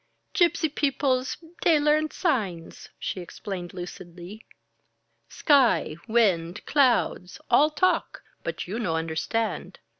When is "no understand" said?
8.79-9.77